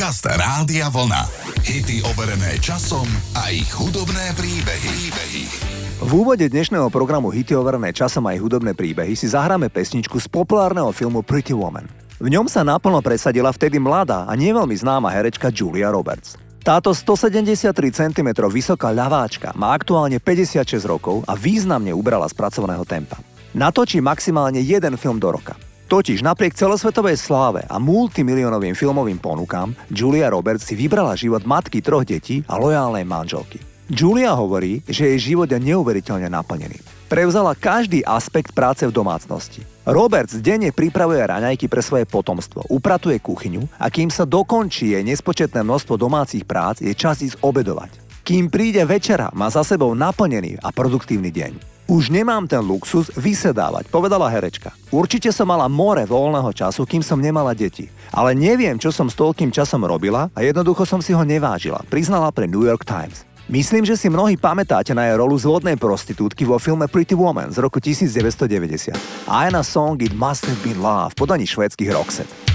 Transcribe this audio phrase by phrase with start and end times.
[0.00, 1.28] Podcast Rádia Vlna.
[1.60, 3.04] Hity overené časom
[3.36, 5.12] a ich hudobné príbehy.
[5.12, 5.44] príbehy.
[6.00, 10.24] V úvode dnešného programu Hity overené časom a ich hudobné príbehy si zahráme pesničku z
[10.32, 11.84] populárneho filmu Pretty Woman.
[12.16, 16.40] V ňom sa naplno presadila vtedy mladá a nie veľmi známa herečka Julia Roberts.
[16.64, 23.20] Táto 173 cm vysoká ľaváčka má aktuálne 56 rokov a významne ubrala z pracovného tempa.
[23.52, 25.60] Natočí maximálne jeden film do roka.
[25.90, 32.06] Totiž napriek celosvetovej sláve a multimilionovým filmovým ponukám Julia Roberts si vybrala život matky troch
[32.06, 33.58] detí a lojálnej manželky.
[33.90, 36.78] Julia hovorí, že jej život je neuveriteľne naplnený.
[37.10, 39.66] Prevzala každý aspekt práce v domácnosti.
[39.82, 45.66] Roberts denne pripravuje raňajky pre svoje potomstvo, upratuje kuchyňu a kým sa dokončí jej nespočetné
[45.66, 48.22] množstvo domácich prác, je čas ísť obedovať.
[48.22, 51.79] Kým príde večera, má za sebou naplnený a produktívny deň.
[51.90, 54.70] Už nemám ten luxus vysedávať, povedala herečka.
[54.94, 57.90] Určite som mala more voľného času, kým som nemala deti.
[58.14, 62.30] Ale neviem, čo som s toľkým časom robila a jednoducho som si ho nevážila, priznala
[62.30, 63.26] pre New York Times.
[63.50, 67.58] Myslím, že si mnohí pamätáte na jej rolu zvodnej prostitútky vo filme Pretty Woman z
[67.58, 68.94] roku 1990.
[69.26, 72.49] A aj na song It Must Have Been Love v podaní švédskych Roxette.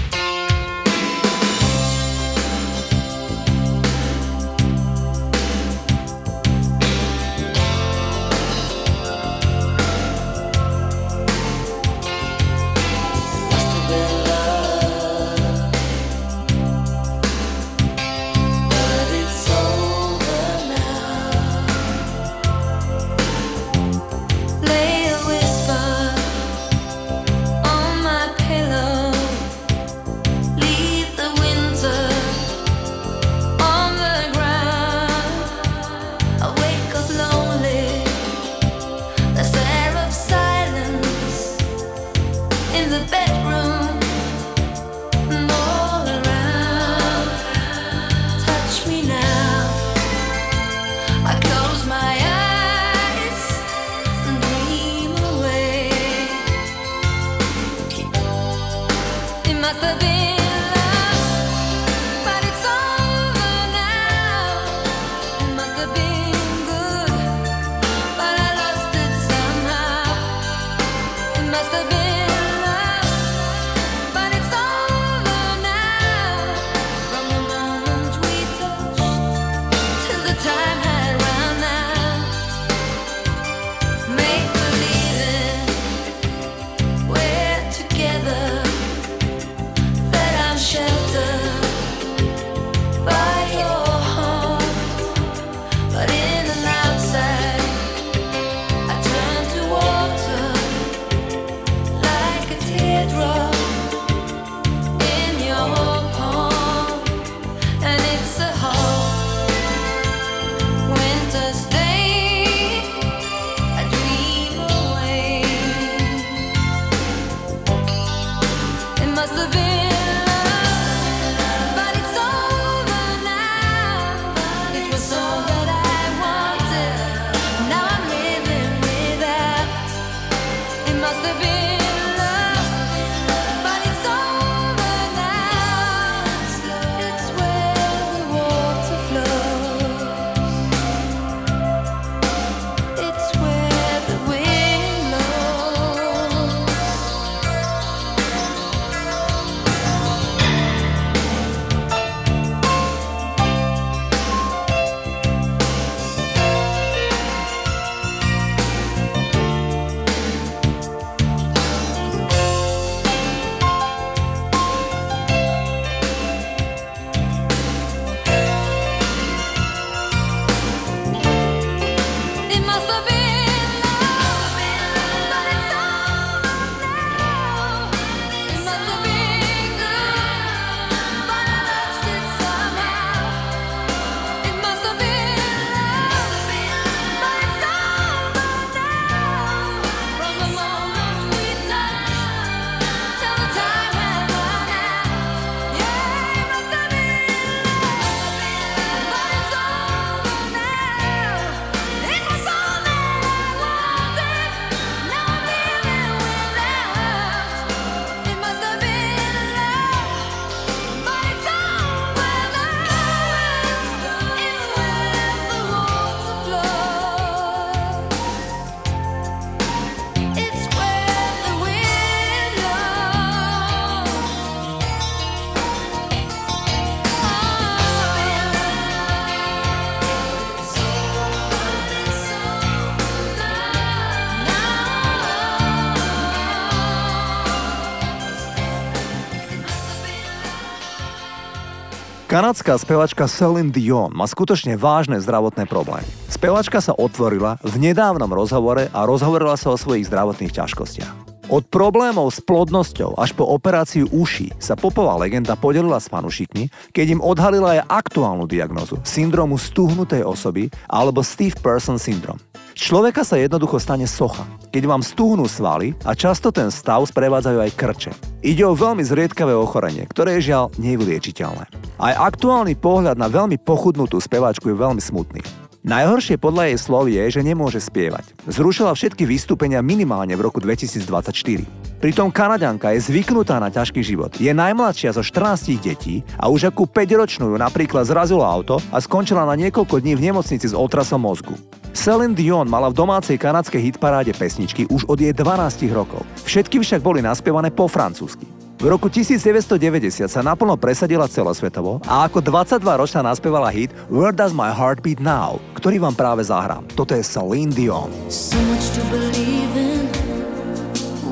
[242.26, 246.10] Kanadská spevačka Celine Dion má skutočne vážne zdravotné problémy.
[246.26, 251.25] Spevačka sa otvorila v nedávnom rozhovore a rozhovorila sa o svojich zdravotných ťažkostiach.
[251.46, 257.06] Od problémov s plodnosťou až po operáciu uší sa popová legenda podelila s fanušikmi, keď
[257.14, 262.34] im odhalila aj aktuálnu diagnozu syndromu stuhnutej osoby alebo Steve Person syndrom.
[262.74, 264.42] Človeka sa jednoducho stane socha,
[264.74, 268.12] keď vám stúhnú svaly a často ten stav sprevádzajú aj krče.
[268.42, 271.70] Ide o veľmi zriedkavé ochorenie, ktoré je žiaľ nevyliečiteľné.
[272.02, 275.65] Aj aktuálny pohľad na veľmi pochudnutú speváčku je veľmi smutný.
[275.86, 278.34] Najhoršie podľa jej slov je, že nemôže spievať.
[278.50, 281.62] Zrušila všetky vystúpenia minimálne v roku 2024.
[282.02, 284.34] Pritom Kanaďanka je zvyknutá na ťažký život.
[284.34, 289.46] Je najmladšia zo 14 detí a už ako 5-ročnú ju napríklad zrazilo auto a skončila
[289.46, 291.54] na niekoľko dní v nemocnici s otrasom mozgu.
[291.94, 296.26] Celine Dion mala v domácej kanadskej hitparáde pesničky už od jej 12 rokov.
[296.42, 298.65] Všetky však boli naspievané po francúzsky.
[298.76, 304.68] V roku 1990 sa naplno presadila celosvetovo a ako 22-ročná naspievala hit Where Does My
[304.68, 306.84] Heart Beat Now, ktorý vám práve zahrám.
[306.92, 308.12] Toto je Celine Dion.
[308.28, 310.04] So much to believe in,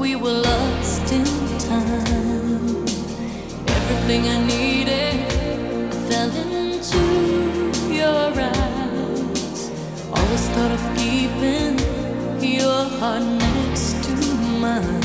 [0.00, 1.28] we were lost in
[1.60, 2.88] time.
[3.68, 5.28] Everything I needed
[6.08, 7.04] fell into
[7.92, 9.68] your eyes.
[10.16, 11.76] Always thought of keeping
[12.40, 14.16] your heart next to
[14.64, 15.03] mine.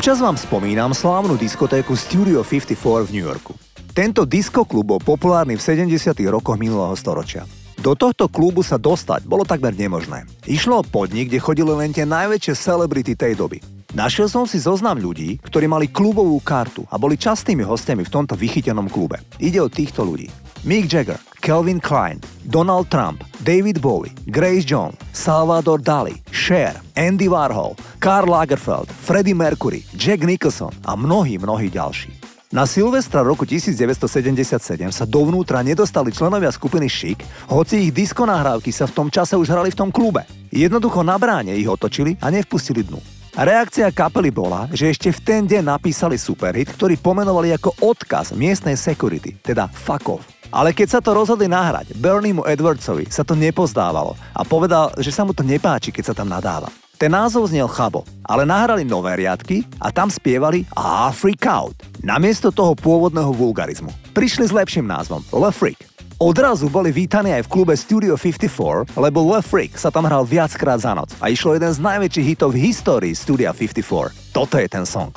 [0.00, 3.52] Občas vám spomínam slávnu diskotéku Studio 54 v New Yorku.
[3.92, 6.16] Tento diskoklub bol populárny v 70.
[6.24, 7.44] rokoch minulého storočia.
[7.76, 10.24] Do tohto klubu sa dostať bolo takmer nemožné.
[10.48, 13.60] Išlo o podnik, kde chodili len tie najväčšie celebrity tej doby.
[13.92, 18.40] Našiel som si zoznam ľudí, ktorí mali klubovú kartu a boli častými hostiami v tomto
[18.40, 19.20] vychytenom klube.
[19.36, 20.32] Ide o týchto ľudí.
[20.62, 27.74] Mick Jagger, Calvin Klein, Donald Trump, David Bowie, Grace Jones, Salvador Dali, Cher, Andy Warhol,
[27.98, 32.12] Karl Lagerfeld, Freddie Mercury, Jack Nicholson a mnohí, mnohí ďalší.
[32.52, 34.52] Na Silvestra roku 1977
[34.92, 39.48] sa dovnútra nedostali členovia skupiny Chic, hoci ich disko nahrávky sa v tom čase už
[39.48, 40.28] hrali v tom klube.
[40.52, 43.00] Jednoducho na bráne ich otočili a nevpustili dnu.
[43.32, 48.74] Reakcia kapely bola, že ešte v ten deň napísali superhit, ktorý pomenovali ako odkaz miestnej
[48.74, 50.39] security, teda fuck off.
[50.50, 55.22] Ale keď sa to rozhodli nahrať, Berniemu Edwardsovi sa to nepozdávalo a povedal, že sa
[55.22, 56.66] mu to nepáči, keď sa tam nadáva.
[57.00, 62.52] Ten názov znel chabo, ale nahrali nové riadky a tam spievali A Freak Out, namiesto
[62.52, 63.88] toho pôvodného vulgarizmu.
[64.12, 65.80] Prišli s lepším názvom Le Freak.
[66.20, 70.76] Odrazu boli vítaní aj v klube Studio 54, lebo Le Freak sa tam hral viackrát
[70.76, 74.12] za noc a išlo jeden z najväčších hitov v histórii Studia 54.
[74.36, 75.08] Toto je ten song.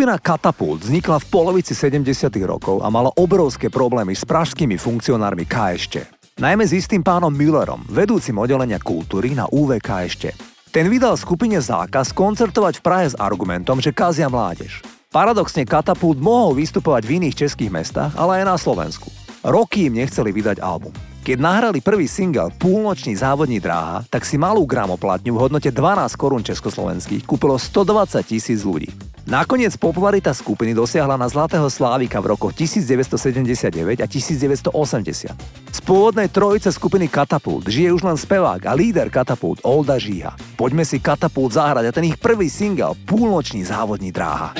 [0.00, 2.32] Skupina Katapult vznikla v polovici 70.
[2.48, 6.08] rokov a mala obrovské problémy s pražskými funkcionármi KŠT.
[6.40, 10.32] Najmä s istým pánom Müllerom, vedúcim oddelenia kultúry na UVKŠT.
[10.72, 14.80] Ten vydal skupine zákaz koncertovať v Prahe s argumentom, že kazia mládež.
[15.12, 19.12] Paradoxne Katapult mohol vystupovať v iných českých mestách, ale aj na Slovensku.
[19.44, 20.96] Roky im nechceli vydať album.
[21.30, 26.42] Keď nahrali prvý single Púlnočný závodní dráha, tak si malú gramoplatňu v hodnote 12 korún
[26.42, 28.90] československých kúpilo 120 tisíc ľudí.
[29.30, 35.70] Nakoniec popularita skupiny dosiahla na Zlatého Slávika v rokoch 1979 a 1980.
[35.70, 40.34] Z pôvodnej trojice skupiny Katapult žije už len spevák a líder Katapult Olda Žíha.
[40.58, 44.50] Poďme si Katapult zahrať a ten ich prvý single Púlnočný závodní dráha.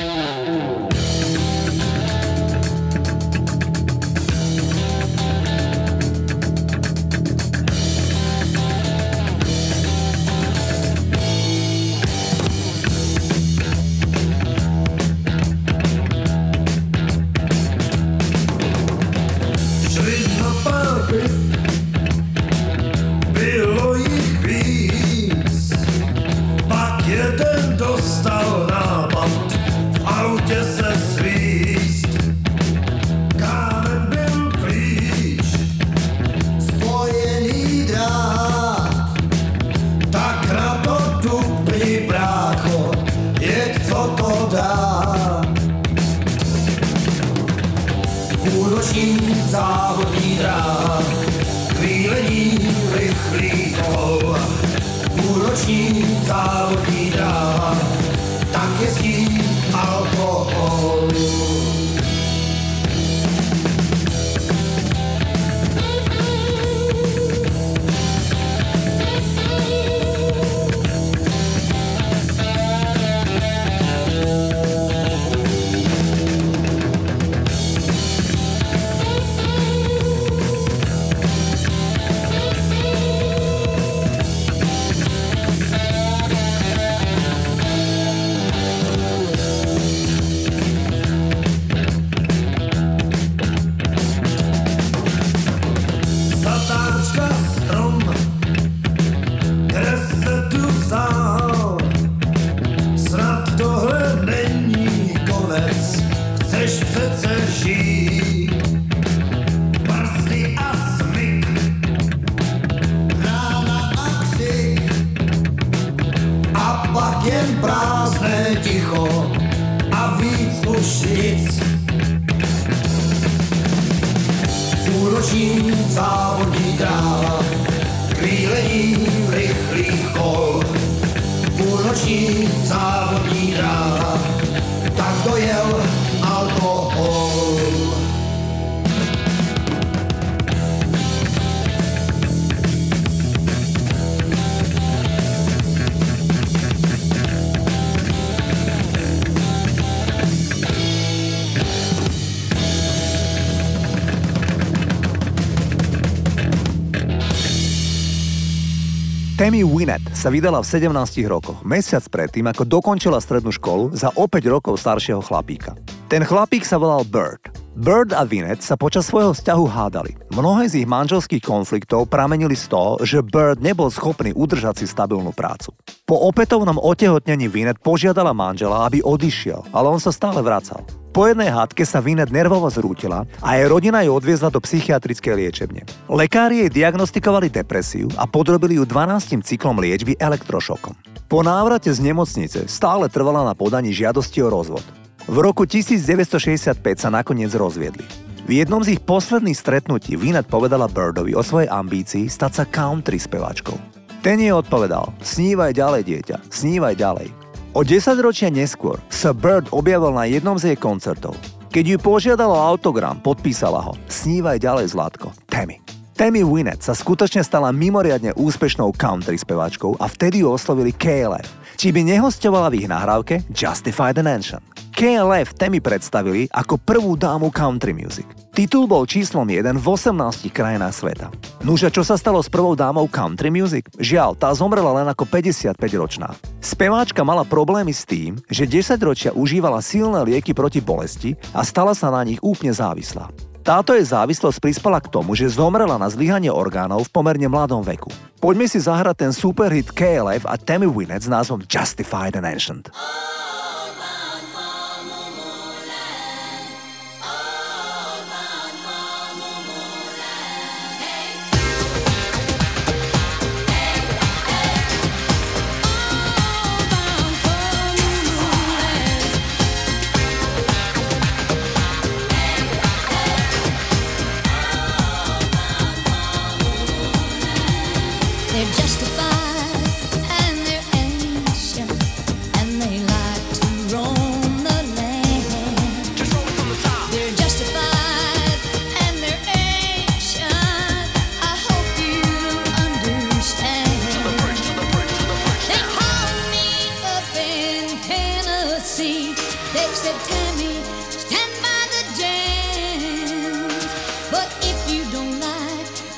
[159.41, 160.93] Tammy Wynette sa vydala v 17
[161.25, 165.73] rokoch, mesiac predtým, ako dokončila strednú školu za o 5 rokov staršieho chlapíka.
[166.05, 167.49] Ten chlapík sa volal Bird.
[167.71, 170.19] Bird a Wynette sa počas svojho vzťahu hádali.
[170.35, 175.31] Mnohé z ich manželských konfliktov pramenili z toho, že Bird nebol schopný udržať si stabilnú
[175.31, 175.71] prácu.
[176.03, 180.83] Po opätovnom otehotnení Wynette požiadala manžela, aby odišiel, ale on sa stále vracal.
[181.15, 185.87] Po jednej hádke sa Vinet nervovo zrútila a jej rodina ju odviezla do psychiatrickej liečebne.
[186.11, 190.95] Lekári jej diagnostikovali depresiu a podrobili ju 12 cyklom liečby elektrošokom.
[191.31, 195.00] Po návrate z nemocnice stále trvala na podaní žiadosti o rozvod.
[195.29, 198.05] V roku 1965 sa nakoniec rozviedli.
[198.49, 203.21] V jednom z ich posledných stretnutí Vinet povedala Birdovi o svojej ambícii stať sa country
[203.21, 203.77] speváčkou.
[204.25, 207.29] Ten jej odpovedal, snívaj ďalej dieťa, snívaj ďalej.
[207.77, 211.37] O 10 ročia neskôr sa Bird objavil na jednom z jej koncertov.
[211.71, 216.00] Keď ju požiadalo autogram, podpísala ho Snívaj ďalej, Zlatko, Tammy.
[216.11, 221.47] Tammy Wynette sa skutočne stala mimoriadne úspešnou country speváčkou a vtedy ju oslovili KLF,
[221.79, 224.59] či by nehostovala v ich nahrávke Justify the Nation.
[224.91, 228.27] KLF Tammy predstavili ako prvú dámu country music.
[228.51, 231.27] Titul bol číslom 1 v 18 krajinách sveta.
[231.63, 233.87] Nuže, čo sa stalo s prvou dámou country music?
[233.95, 236.35] Žiaľ, tá zomrela len ako 55-ročná.
[236.59, 241.95] Speváčka mala problémy s tým, že 10 ročia užívala silné lieky proti bolesti a stala
[241.95, 243.50] sa na nich úplne závislá.
[243.61, 248.09] Táto jej závislosť prispela k tomu, že zomrela na zlyhanie orgánov v pomerne mladom veku.
[248.41, 252.89] Poďme si zahrať ten superhit KLF a Tammy Wynette s názvom Justified and Ancient.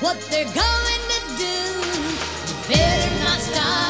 [0.03, 1.55] what they're going to do.
[2.47, 3.82] You better not stop.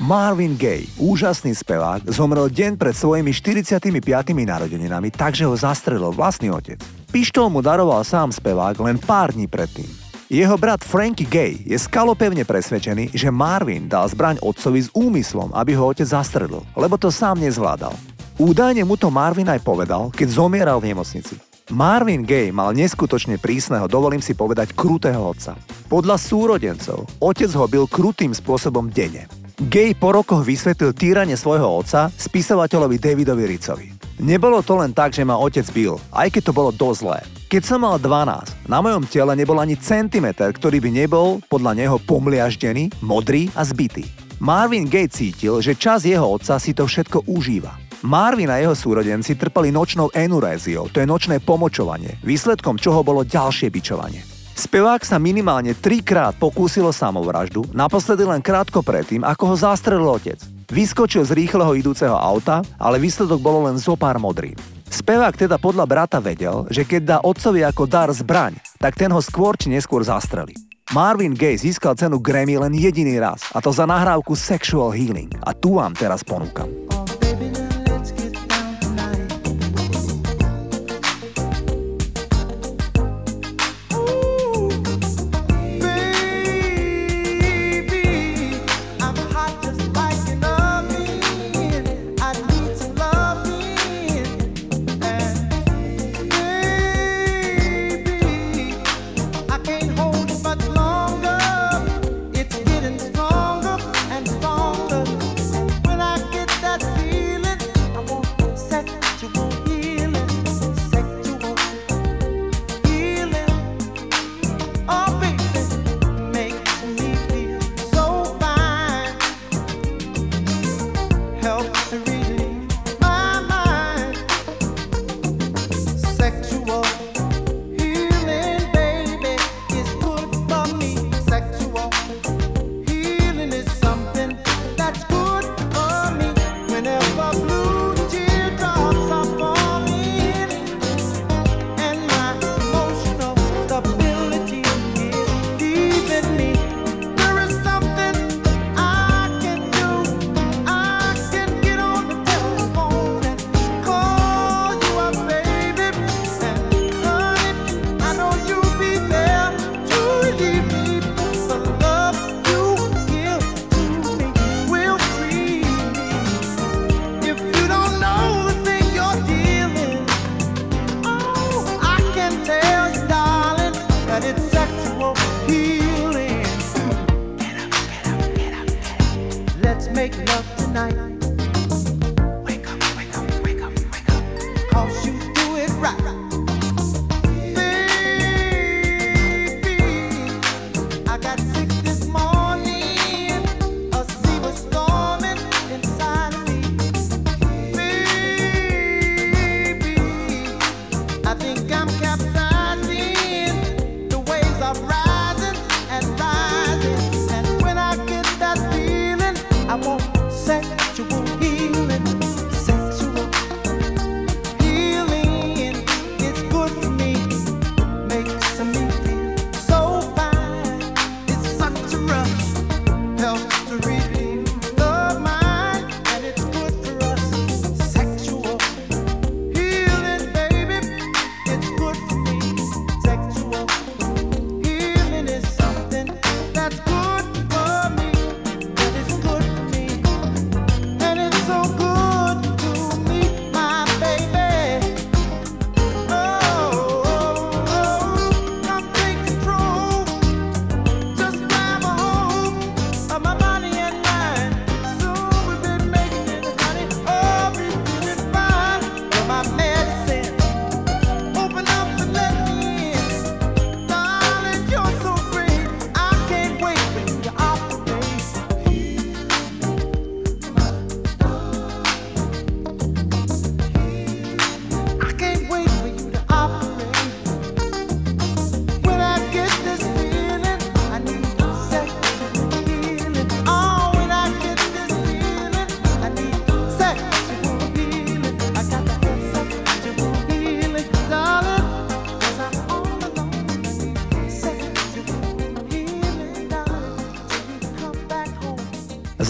[0.00, 3.92] Marvin Gaye, úžasný spevák, zomrel deň pred svojimi 45.
[4.32, 6.80] narodeninami, takže ho zastrelil vlastný otec.
[7.12, 9.84] Pištol mu daroval sám spevák len pár dní predtým.
[10.32, 15.76] Jeho brat Frankie Gay je skalopevne presvedčený, že Marvin dal zbraň otcovi s úmyslom, aby
[15.76, 17.92] ho otec zastrelil, lebo to sám nezvládal.
[18.40, 21.36] Údajne mu to Marvin aj povedal, keď zomieral v nemocnici.
[21.76, 25.60] Marvin Gay mal neskutočne prísneho, dovolím si povedať, krutého otca.
[25.92, 29.28] Podľa súrodencov, otec ho byl krutým spôsobom denne.
[29.60, 33.86] Gay po rokoch vysvetlil týranie svojho otca spisovateľovi Davidovi Ricovi.
[34.24, 37.20] Nebolo to len tak, že ma otec bil, aj keď to bolo dosť zlé.
[37.52, 42.00] Keď som mal 12, na mojom tele nebol ani centimeter, ktorý by nebol podľa neho
[42.00, 44.08] pomliaždený, modrý a zbytý.
[44.40, 47.76] Marvin Gay cítil, že čas jeho otca si to všetko užíva.
[48.00, 53.68] Marvin a jeho súrodenci trpali nočnou enuréziou, to je nočné pomočovanie, výsledkom čoho bolo ďalšie
[53.68, 54.29] bičovanie.
[54.54, 60.38] Spevák sa minimálne trikrát pokúsil o samovraždu, naposledy len krátko predtým, ako ho zastrelil otec.
[60.70, 64.54] Vyskočil z rýchleho idúceho auta, ale výsledok bolo len zo pár modrín.
[64.90, 69.22] Spevák teda podľa brata vedel, že keď dá otcovi ako dar zbraň, tak ten ho
[69.22, 70.54] skôr či neskôr zastrelí.
[70.90, 75.30] Marvin Gaye získal cenu Grammy len jediný raz, a to za nahrávku Sexual Healing.
[75.46, 76.89] A tu vám teraz ponúkam.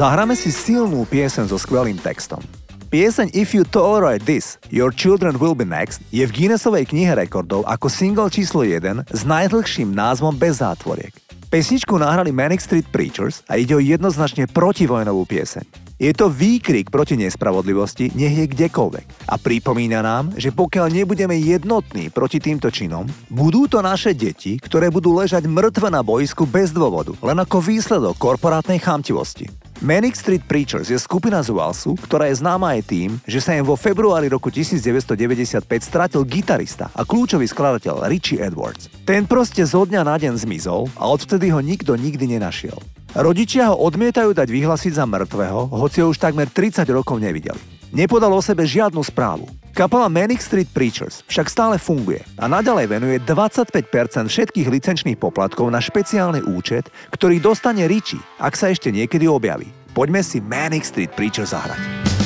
[0.01, 2.41] Zahráme si silnú piesen so skvelým textom.
[2.89, 7.69] Pieseň If You Tolerate This, Your Children Will Be Next je v Guinnessovej knihe rekordov
[7.69, 8.81] ako single číslo 1
[9.13, 11.13] s najdlhším názvom bez zátvoriek.
[11.53, 15.90] Pesničku nahrali Manic Street Preachers a ide o jednoznačne protivojnovú pieseň.
[16.01, 19.29] Je to výkrik proti nespravodlivosti, nech je kdekoľvek.
[19.29, 24.89] A pripomína nám, že pokiaľ nebudeme jednotní proti týmto činom, budú to naše deti, ktoré
[24.89, 29.53] budú ležať mŕtve na boisku bez dôvodu, len ako výsledok korporátnej chamtivosti.
[29.85, 33.65] Manic Street Preachers je skupina z Walesu, ktorá je známa aj tým, že sa im
[33.69, 38.89] vo februári roku 1995 stratil gitarista a kľúčový skladateľ Richie Edwards.
[39.05, 42.81] Ten proste zo dňa na deň zmizol a odvtedy ho nikto nikdy nenašiel.
[43.11, 47.59] Rodičia ho odmietajú dať vyhlasiť za mŕtvého, hoci ho už takmer 30 rokov nevideli.
[47.91, 49.51] Nepodal o sebe žiadnu správu.
[49.75, 55.83] Kapela Manic Street Preachers však stále funguje a naďalej venuje 25% všetkých licenčných poplatkov na
[55.83, 59.67] špeciálny účet, ktorý dostane Richie, ak sa ešte niekedy objaví.
[59.91, 62.20] Poďme si Manic Street Preachers zahrať.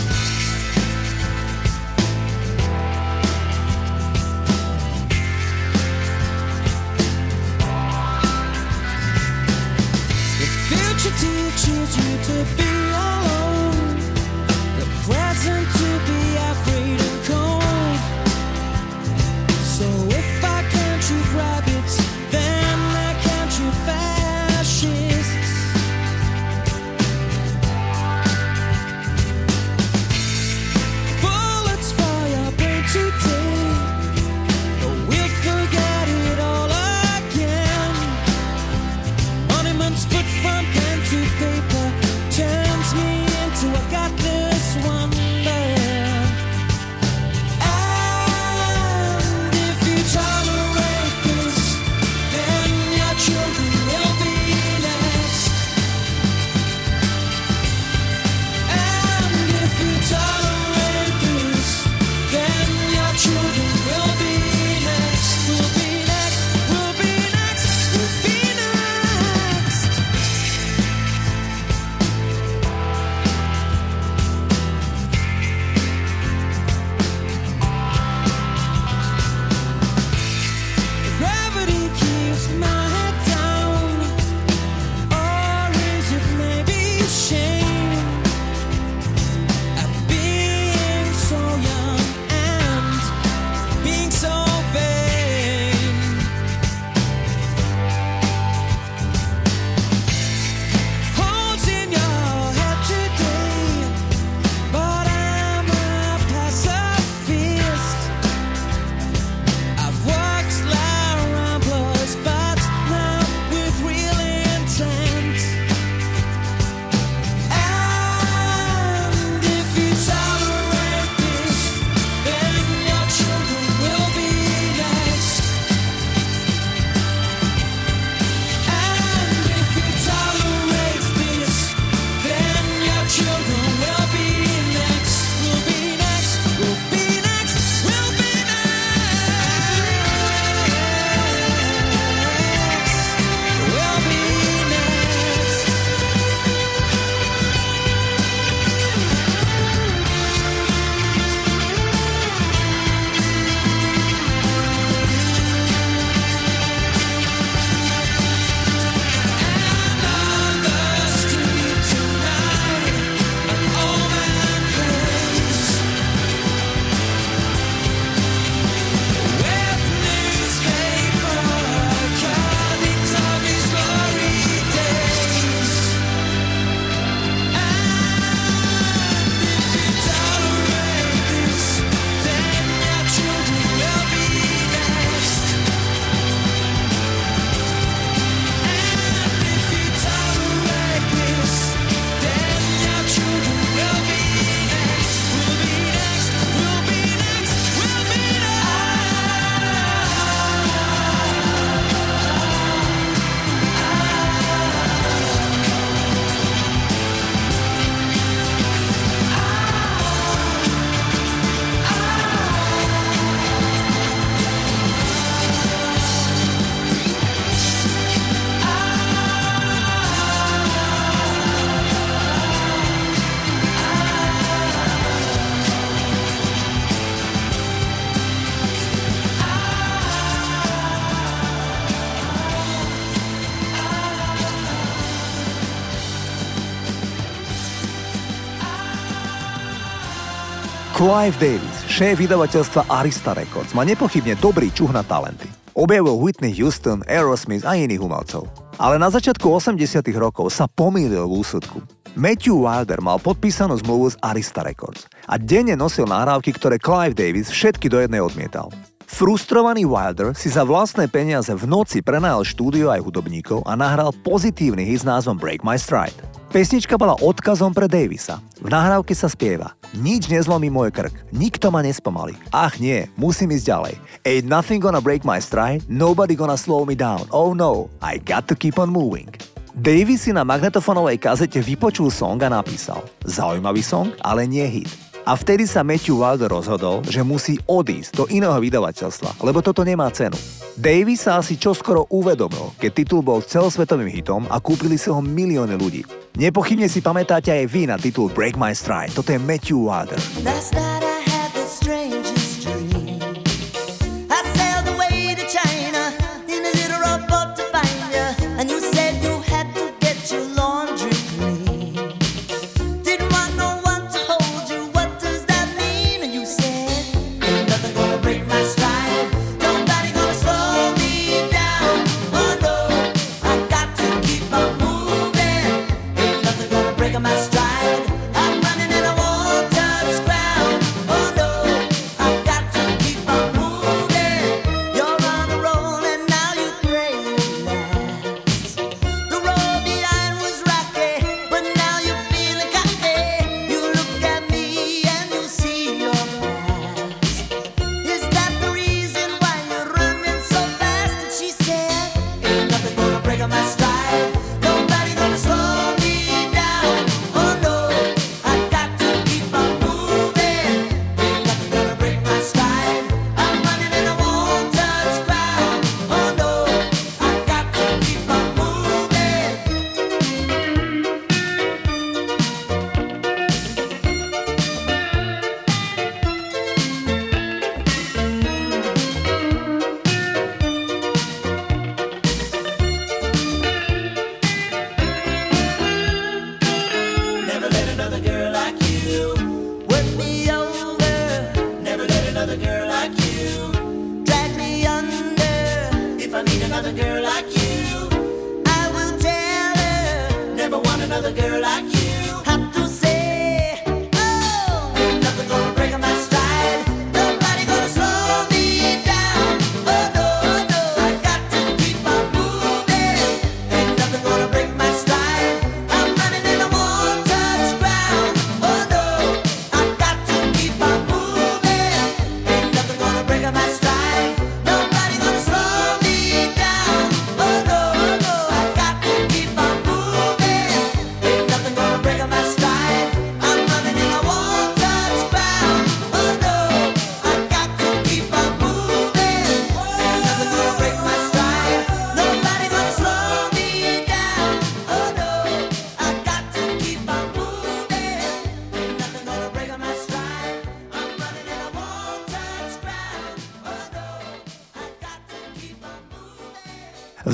[241.05, 245.53] Clive Davis, šéf vydavateľstva Arista Records, má nepochybne dobrý čuh na talenty.
[245.77, 248.49] Objavil Whitney Houston, Aerosmith a iných umelcov.
[248.81, 251.85] Ale na začiatku 80 rokov sa pomýlil v úsudku.
[252.17, 257.53] Matthew Wilder mal podpísanú zmluvu z Arista Records a denne nosil nahrávky, ktoré Clive Davis
[257.53, 258.73] všetky do jednej odmietal.
[259.05, 264.89] Frustrovaný Wilder si za vlastné peniaze v noci prenajal štúdio aj hudobníkov a nahral pozitívny
[264.89, 266.17] hit s názvom Break My Stride.
[266.55, 268.39] Pesnička bola odkazom pre Davisa.
[268.63, 272.39] V nahrávke sa spieva Nič nezlomí môj krk, nikto ma nespomalí.
[272.55, 273.95] Ach nie, musím ísť ďalej.
[274.23, 277.27] Ain't nothing gonna break my stride, nobody gonna slow me down.
[277.35, 279.35] Oh no, I got to keep on moving.
[279.75, 285.04] Davis si na magnetofónovej kazete vypočul song a napísal Zaujímavý song, ale nie hit.
[285.25, 290.13] A vtedy sa Matthew Wilder rozhodol, že musí odísť do iného vydavateľstva, lebo toto nemá
[290.13, 290.37] cenu.
[290.77, 295.81] Davis sa asi čoskoro uvedomil, keď titul bol celosvetovým hitom a kúpili si ho milióny
[295.81, 296.05] ľudí.
[296.37, 299.17] Nepochybne si pamätáte aj vy na titul Break My Stride.
[299.17, 300.21] Toto je Matthew Wilder.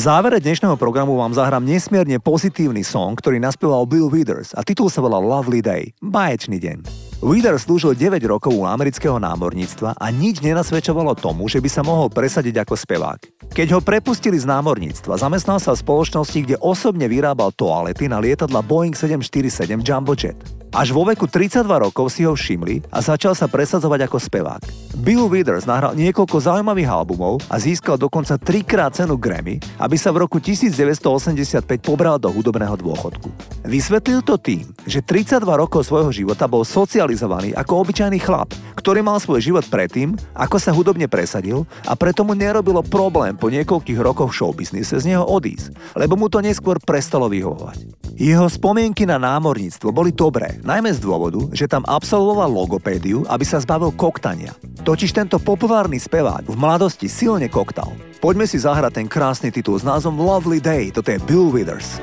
[0.00, 5.04] Závere dnešného programu vám zahrám nesmierne pozitívny song, ktorý naspieval Bill Withers a titul sa
[5.04, 6.78] volá Lovely Day, báječný deň.
[7.20, 12.08] Withers slúžil 9 rokov u amerického námorníctva a nič nenasvedčovalo tomu, že by sa mohol
[12.08, 13.52] presadiť ako spevák.
[13.52, 18.64] Keď ho prepustili z námorníctva, zamestnal sa v spoločnosti, kde osobne vyrábal toalety na lietadla
[18.64, 20.59] Boeing 747 Jumbo Jet.
[20.70, 24.62] Až vo veku 32 rokov si ho všimli a začal sa presadzovať ako spevák.
[25.02, 30.22] Bill Withers nahral niekoľko zaujímavých albumov a získal dokonca trikrát cenu Grammy, aby sa v
[30.22, 33.34] roku 1985 pobral do hudobného dôchodku.
[33.66, 39.18] Vysvetlil to tým, že 32 rokov svojho života bol socializovaný ako obyčajný chlap, ktorý mal
[39.18, 44.30] svoj život predtým, ako sa hudobne presadil a preto mu nerobilo problém po niekoľkých rokoch
[44.30, 47.98] v showbiznise z neho odísť, lebo mu to neskôr prestalo vyhovovať.
[48.20, 53.60] Jeho spomienky na námorníctvo boli dobré, najmä z dôvodu, že tam absolvoval logopédiu, aby sa
[53.60, 54.56] zbavil koktania.
[54.80, 57.92] Totiž tento populárny spevák v mladosti silne koktal.
[58.20, 62.00] Poďme si zahrať ten krásny titul s názvom Lovely Day, toto je Bill Withers.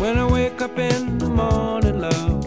[0.00, 2.44] When I wake up in the morning, love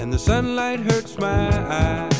[0.00, 2.11] And the sunlight hurts my eyes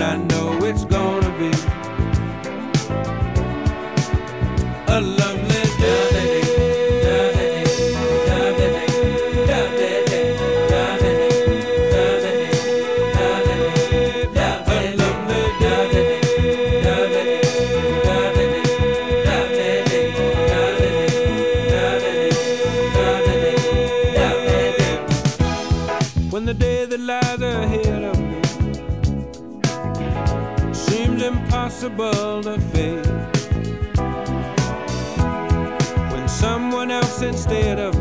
[0.00, 0.29] na na
[31.82, 33.06] impossible to fake.
[36.12, 37.99] When someone else instead of